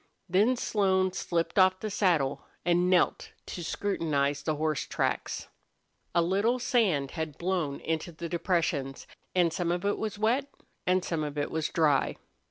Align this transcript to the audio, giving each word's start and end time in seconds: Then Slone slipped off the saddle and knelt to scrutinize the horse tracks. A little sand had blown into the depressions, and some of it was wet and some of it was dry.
Then 0.27 0.57
Slone 0.57 1.13
slipped 1.13 1.59
off 1.59 1.79
the 1.79 1.91
saddle 1.91 2.43
and 2.65 2.89
knelt 2.89 3.33
to 3.45 3.63
scrutinize 3.63 4.41
the 4.41 4.55
horse 4.55 4.87
tracks. 4.87 5.47
A 6.15 6.23
little 6.23 6.57
sand 6.57 7.11
had 7.11 7.37
blown 7.37 7.79
into 7.81 8.11
the 8.11 8.27
depressions, 8.27 9.05
and 9.35 9.53
some 9.53 9.71
of 9.71 9.85
it 9.85 9.99
was 9.99 10.17
wet 10.17 10.49
and 10.87 11.05
some 11.05 11.23
of 11.23 11.37
it 11.37 11.51
was 11.51 11.69
dry. 11.69 12.15